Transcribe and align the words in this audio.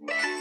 Bye. 0.00 0.33